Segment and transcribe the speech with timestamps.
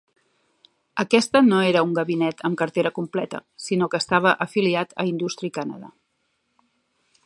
[1.03, 5.97] Aquesta no era un gabinet amb cartera completa, sinó que estava afiliat a Industry Canada.